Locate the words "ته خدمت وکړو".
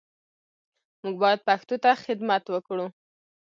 1.83-2.85